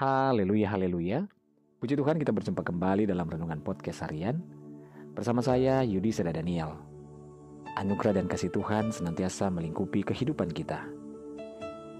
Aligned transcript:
Haleluya, 0.00 0.72
haleluya. 0.72 1.28
Puji 1.76 1.92
Tuhan 1.92 2.16
kita 2.16 2.32
berjumpa 2.32 2.64
kembali 2.64 3.04
dalam 3.04 3.28
Renungan 3.28 3.60
Podcast 3.60 4.00
Harian. 4.00 4.40
Bersama 5.12 5.44
saya 5.44 5.84
Yudi 5.84 6.08
Seda 6.08 6.32
Daniel. 6.32 6.72
Anugerah 7.76 8.16
dan 8.16 8.24
kasih 8.24 8.48
Tuhan 8.48 8.96
senantiasa 8.96 9.52
melingkupi 9.52 10.00
kehidupan 10.00 10.56
kita. 10.56 10.88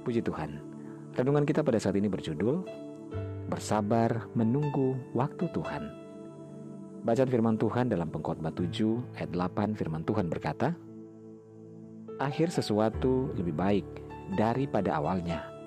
Puji 0.00 0.24
Tuhan. 0.24 0.64
Renungan 1.12 1.44
kita 1.44 1.60
pada 1.60 1.76
saat 1.76 1.92
ini 1.92 2.08
berjudul 2.08 2.64
Bersabar 3.52 4.32
menunggu 4.32 4.96
waktu 5.12 5.52
Tuhan. 5.52 5.92
Bacaan 7.04 7.28
firman 7.28 7.60
Tuhan 7.60 7.92
dalam 7.92 8.08
pengkhotbah 8.08 8.56
7 8.56 9.20
ayat 9.20 9.28
8 9.28 9.76
firman 9.76 10.08
Tuhan 10.08 10.32
berkata, 10.32 10.72
Akhir 12.16 12.48
sesuatu 12.48 13.28
lebih 13.36 13.52
baik 13.52 13.84
daripada 14.40 14.96
awalnya 14.96 15.59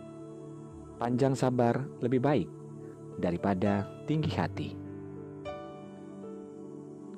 panjang 1.04 1.36
sabar 1.36 1.84
lebih 2.00 2.24
baik 2.24 2.48
daripada 3.20 3.84
tinggi 4.08 4.32
hati. 4.40 4.70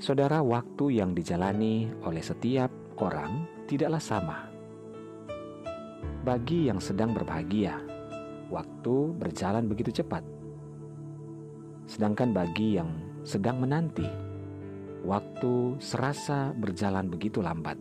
Saudara, 0.02 0.42
waktu 0.42 0.98
yang 0.98 1.14
dijalani 1.14 1.94
oleh 2.02 2.26
setiap 2.26 2.74
orang 2.98 3.46
tidaklah 3.70 4.02
sama. 4.02 4.50
Bagi 6.26 6.66
yang 6.66 6.82
sedang 6.82 7.14
berbahagia, 7.14 7.78
waktu 8.50 9.14
berjalan 9.22 9.70
begitu 9.70 10.02
cepat. 10.02 10.26
Sedangkan 11.86 12.34
bagi 12.34 12.82
yang 12.82 12.90
sedang 13.22 13.62
menanti, 13.62 14.10
waktu 15.06 15.78
serasa 15.78 16.58
berjalan 16.58 17.06
begitu 17.06 17.38
lambat. 17.38 17.78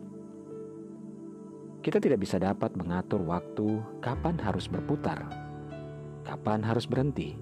Kita 1.81 1.97
tidak 1.97 2.21
bisa 2.21 2.37
dapat 2.37 2.77
mengatur 2.77 3.25
waktu 3.25 3.81
kapan 4.05 4.37
harus 4.37 4.69
berputar 4.69 5.44
kapan 6.35 6.59
harus 6.67 6.83
berhenti. 6.83 7.39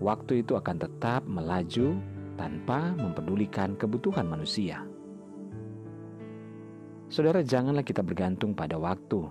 Waktu 0.00 0.40
itu 0.40 0.56
akan 0.56 0.80
tetap 0.80 1.28
melaju 1.28 2.00
tanpa 2.40 2.96
mempedulikan 2.96 3.76
kebutuhan 3.76 4.24
manusia. 4.24 4.80
Saudara, 7.12 7.44
janganlah 7.44 7.84
kita 7.84 8.00
bergantung 8.00 8.56
pada 8.56 8.80
waktu, 8.80 9.28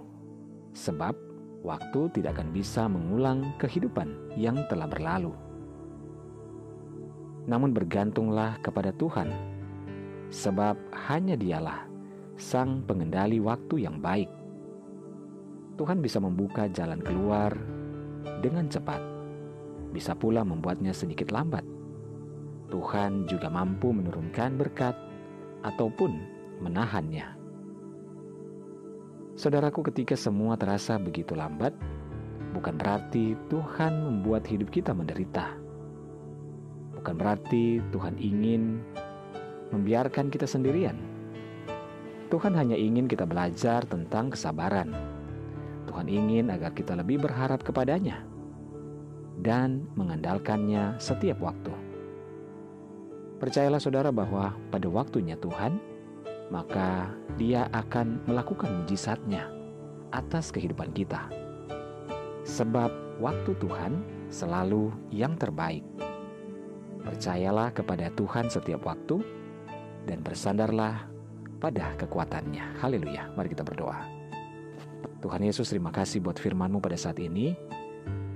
sebab 0.78 1.18
waktu 1.66 2.02
tidak 2.14 2.38
akan 2.38 2.54
bisa 2.54 2.86
mengulang 2.86 3.50
kehidupan 3.58 4.38
yang 4.38 4.62
telah 4.70 4.86
berlalu. 4.86 5.34
Namun, 7.50 7.74
bergantunglah 7.74 8.62
kepada 8.62 8.94
Tuhan, 8.94 9.34
sebab 10.30 10.78
hanya 11.10 11.34
Dialah 11.34 11.90
Sang 12.38 12.86
Pengendali 12.86 13.42
waktu 13.42 13.90
yang 13.90 13.98
baik. 13.98 14.30
Tuhan 15.82 16.04
bisa 16.04 16.22
membuka 16.22 16.70
jalan 16.70 17.00
keluar 17.02 17.79
dengan 18.40 18.68
cepat, 18.72 19.02
bisa 19.92 20.14
pula 20.14 20.46
membuatnya 20.46 20.94
sedikit 20.94 21.34
lambat. 21.34 21.66
Tuhan 22.70 23.26
juga 23.26 23.50
mampu 23.50 23.90
menurunkan 23.90 24.56
berkat 24.56 24.94
ataupun 25.66 26.12
menahannya. 26.62 27.36
Saudaraku, 29.34 29.82
ketika 29.90 30.14
semua 30.20 30.60
terasa 30.60 31.00
begitu 31.00 31.34
lambat, 31.34 31.74
bukan 32.52 32.76
berarti 32.76 33.34
Tuhan 33.48 34.04
membuat 34.06 34.46
hidup 34.46 34.70
kita 34.70 34.92
menderita. 34.94 35.56
Bukan 37.00 37.16
berarti 37.16 37.80
Tuhan 37.96 38.20
ingin 38.20 38.84
membiarkan 39.72 40.28
kita 40.28 40.44
sendirian. 40.44 41.00
Tuhan 42.30 42.54
hanya 42.54 42.78
ingin 42.78 43.10
kita 43.10 43.26
belajar 43.26 43.88
tentang 43.90 44.30
kesabaran 44.36 45.19
Tuhan 45.90 46.06
ingin 46.06 46.54
agar 46.54 46.78
kita 46.78 46.94
lebih 46.94 47.26
berharap 47.26 47.66
kepadanya 47.66 48.22
dan 49.42 49.90
mengandalkannya 49.98 51.02
setiap 51.02 51.42
waktu. 51.42 51.74
Percayalah 53.42 53.82
saudara 53.82 54.14
bahwa 54.14 54.54
pada 54.70 54.86
waktunya 54.86 55.34
Tuhan, 55.40 55.82
maka 56.54 57.10
dia 57.40 57.66
akan 57.74 58.22
melakukan 58.30 58.84
mujizatnya 58.84 59.50
atas 60.14 60.54
kehidupan 60.54 60.94
kita. 60.94 61.32
Sebab 62.46 63.18
waktu 63.18 63.56
Tuhan 63.58 64.04
selalu 64.30 64.92
yang 65.10 65.40
terbaik. 65.40 65.88
Percayalah 67.00 67.74
kepada 67.74 68.12
Tuhan 68.14 68.52
setiap 68.52 68.86
waktu 68.86 69.24
dan 70.04 70.20
bersandarlah 70.22 71.08
pada 71.64 71.96
kekuatannya. 71.96 72.78
Haleluya. 72.84 73.32
Mari 73.34 73.56
kita 73.56 73.64
berdoa. 73.64 74.19
Tuhan 75.20 75.44
Yesus 75.44 75.68
terima 75.68 75.92
kasih 75.92 76.24
buat 76.24 76.40
firman-Mu 76.40 76.80
pada 76.80 76.96
saat 76.96 77.20
ini. 77.20 77.52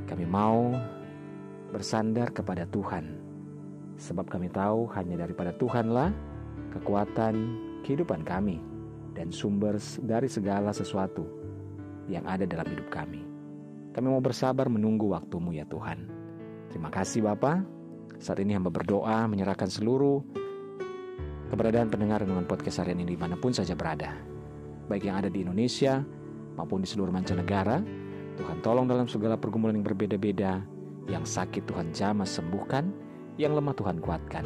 Kami 0.03 0.27
mau 0.27 0.75
bersandar 1.71 2.35
kepada 2.35 2.67
Tuhan. 2.67 3.23
Sebab 3.95 4.27
kami 4.27 4.51
tahu 4.51 4.91
hanya 4.91 5.23
daripada 5.23 5.55
Tuhanlah 5.55 6.11
kekuatan 6.75 7.35
kehidupan 7.87 8.27
kami 8.27 8.59
dan 9.15 9.31
sumber 9.31 9.79
dari 10.03 10.27
segala 10.27 10.75
sesuatu 10.75 11.23
yang 12.11 12.27
ada 12.27 12.43
dalam 12.43 12.67
hidup 12.67 12.91
kami. 12.91 13.23
Kami 13.95 14.07
mau 14.11 14.19
bersabar 14.19 14.67
menunggu 14.67 15.15
waktumu 15.15 15.55
ya 15.55 15.63
Tuhan. 15.69 16.03
Terima 16.67 16.91
kasih 16.91 17.23
Bapa. 17.23 17.63
Saat 18.19 18.43
ini 18.43 18.59
hamba 18.59 18.73
berdoa 18.73 19.23
menyerahkan 19.31 19.71
seluruh 19.71 20.19
keberadaan 21.47 21.87
pendengar 21.87 22.25
dengan 22.27 22.43
podcast 22.43 22.83
harian 22.83 22.99
ini 22.99 23.15
di 23.15 23.19
mana 23.19 23.39
pun 23.39 23.55
saja 23.55 23.71
berada. 23.71 24.17
Baik 24.89 25.07
yang 25.07 25.21
ada 25.21 25.29
di 25.31 25.45
Indonesia, 25.45 26.01
maupun 26.55 26.81
di 26.83 26.87
seluruh 26.89 27.13
mancanegara. 27.13 27.81
Tuhan 28.33 28.65
tolong 28.65 28.89
dalam 28.89 29.05
segala 29.05 29.37
pergumulan 29.37 29.77
yang 29.77 29.85
berbeda-beda. 29.85 30.65
Yang 31.05 31.35
sakit 31.35 31.67
Tuhan 31.67 31.91
jamah 31.91 32.25
sembuhkan, 32.25 32.87
yang 33.35 33.53
lemah 33.53 33.75
Tuhan 33.75 33.99
kuatkan, 33.99 34.45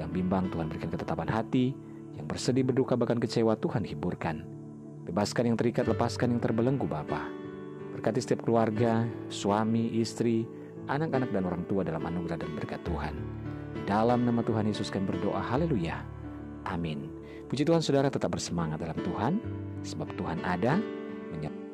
yang 0.00 0.08
bimbang 0.08 0.48
Tuhan 0.48 0.72
berikan 0.72 0.88
ketetapan 0.88 1.28
hati, 1.28 1.76
yang 2.16 2.24
bersedih 2.24 2.64
berduka 2.64 2.96
bahkan 2.96 3.20
kecewa 3.20 3.54
Tuhan 3.60 3.84
hiburkan. 3.84 4.42
Bebaskan 5.04 5.52
yang 5.52 5.56
terikat, 5.60 5.84
lepaskan 5.84 6.36
yang 6.36 6.40
terbelenggu 6.40 6.88
Bapa. 6.88 7.28
Berkati 7.92 8.24
setiap 8.24 8.44
keluarga, 8.48 9.04
suami, 9.28 10.00
istri, 10.00 10.48
anak-anak 10.88 11.28
dan 11.28 11.44
orang 11.44 11.62
tua 11.68 11.84
dalam 11.84 12.04
anugerah 12.04 12.40
dan 12.40 12.50
berkat 12.56 12.80
Tuhan. 12.88 13.14
Dalam 13.84 14.24
nama 14.24 14.40
Tuhan 14.44 14.68
Yesus 14.68 14.88
kami 14.88 15.08
berdoa, 15.08 15.40
haleluya. 15.40 16.00
Amin. 16.68 17.08
Puji 17.48 17.64
Tuhan 17.64 17.80
saudara 17.80 18.12
tetap 18.12 18.36
bersemangat 18.36 18.80
dalam 18.80 18.96
Tuhan, 19.00 19.40
sebab 19.80 20.12
Tuhan 20.20 20.44
ada, 20.44 20.76
menyertai 21.32 21.67